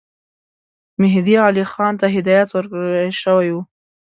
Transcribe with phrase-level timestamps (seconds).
[1.01, 2.89] مهدي علي خان ته هدایت ورکړه
[3.21, 3.61] شوی وو.